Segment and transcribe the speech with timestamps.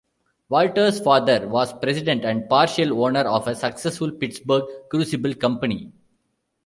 [0.49, 5.91] Walter's father was President and partial owner of a successful Pittsburgh crucible company.